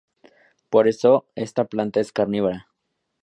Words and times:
Por 0.71 0.87
eso 0.87 1.27
esta 1.35 1.65
planta 1.65 1.99
es 1.99 2.11
carnívora. 2.11 2.67